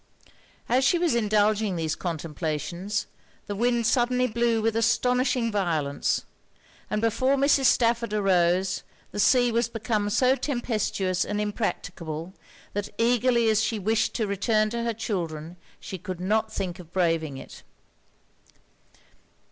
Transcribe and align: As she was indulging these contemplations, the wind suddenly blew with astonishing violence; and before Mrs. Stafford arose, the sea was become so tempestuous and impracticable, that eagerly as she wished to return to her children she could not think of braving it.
As 0.67 0.83
she 0.83 0.97
was 0.97 1.13
indulging 1.13 1.75
these 1.75 1.93
contemplations, 1.93 3.05
the 3.45 3.55
wind 3.55 3.85
suddenly 3.85 4.25
blew 4.25 4.59
with 4.59 4.75
astonishing 4.75 5.51
violence; 5.51 6.25
and 6.89 7.01
before 7.03 7.35
Mrs. 7.37 7.65
Stafford 7.65 8.11
arose, 8.11 8.81
the 9.11 9.19
sea 9.19 9.51
was 9.51 9.69
become 9.69 10.09
so 10.09 10.35
tempestuous 10.35 11.23
and 11.23 11.39
impracticable, 11.39 12.33
that 12.73 12.89
eagerly 12.97 13.47
as 13.47 13.63
she 13.63 13.77
wished 13.77 14.15
to 14.15 14.25
return 14.25 14.71
to 14.71 14.81
her 14.81 14.93
children 14.95 15.55
she 15.79 15.99
could 15.99 16.19
not 16.19 16.51
think 16.51 16.79
of 16.79 16.91
braving 16.91 17.37
it. 17.37 17.61